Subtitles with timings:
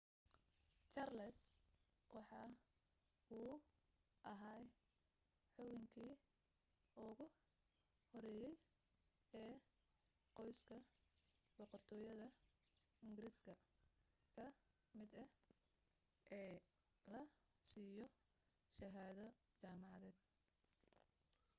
[0.93, 1.41] charles
[2.15, 2.41] waxa
[3.39, 3.53] uu
[4.31, 4.61] ahaa
[5.53, 6.13] xubinkii
[7.07, 7.25] ugu
[8.11, 8.55] horeeyay
[9.41, 9.53] ee
[10.37, 10.75] qoyska
[11.57, 12.27] boqortooyada
[13.05, 13.53] ingiriiska
[14.35, 14.45] ka
[14.97, 15.31] mid ah
[16.39, 16.55] ee
[17.11, 17.21] la
[17.67, 18.07] siiyo
[18.77, 19.25] shahaado
[19.61, 20.19] jaamacadeed